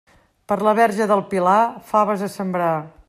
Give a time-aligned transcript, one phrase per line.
[0.51, 1.59] Per la Verge del Pilar,
[1.93, 2.73] faves a sembrar.